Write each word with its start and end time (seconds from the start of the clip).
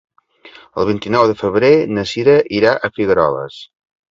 El 0.83 0.87
vint-i-nou 0.91 1.27
de 1.31 1.35
febrer 1.43 1.71
na 1.99 2.07
Cira 2.15 2.35
irà 2.61 2.75
a 2.75 2.91
Figueroles. 2.97 3.63